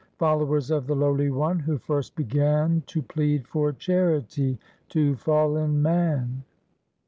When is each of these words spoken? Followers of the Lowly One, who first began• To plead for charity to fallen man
Followers 0.17 0.71
of 0.71 0.87
the 0.87 0.95
Lowly 0.95 1.29
One, 1.29 1.59
who 1.59 1.77
first 1.77 2.15
began• 2.15 2.81
To 2.87 3.03
plead 3.03 3.47
for 3.47 3.71
charity 3.71 4.57
to 4.89 5.15
fallen 5.17 5.79
man 5.83 6.43